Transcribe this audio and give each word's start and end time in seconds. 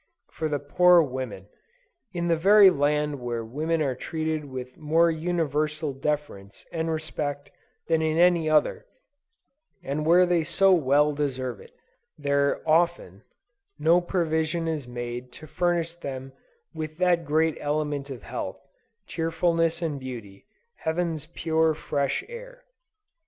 for 0.31 0.49
the 0.49 0.57
poor 0.57 0.99
women! 1.03 1.45
In 2.11 2.27
the 2.27 2.35
very 2.35 2.71
land 2.71 3.19
where 3.21 3.45
women 3.45 3.83
are 3.83 3.93
treated 3.93 4.45
with 4.45 4.75
more 4.75 5.11
universal 5.11 5.93
deference 5.93 6.65
and 6.71 6.89
respect 6.89 7.51
than 7.87 8.01
in 8.01 8.17
any 8.17 8.49
other, 8.49 8.87
and 9.83 10.03
where 10.03 10.25
they 10.25 10.43
so 10.43 10.73
well 10.73 11.13
deserve 11.13 11.59
it, 11.59 11.75
there 12.17 12.67
often, 12.67 13.21
no 13.77 14.01
provision 14.01 14.67
is 14.67 14.87
made 14.87 15.31
to 15.33 15.45
furnish 15.45 15.93
them 15.93 16.33
with 16.73 16.97
that 16.97 17.23
great 17.23 17.55
element 17.59 18.09
of 18.09 18.23
health, 18.23 18.57
cheerfulness 19.05 19.83
and 19.83 19.99
beauty, 19.99 20.47
heaven's 20.77 21.27
pure, 21.27 21.75
fresh 21.75 22.23
air. 22.27 22.63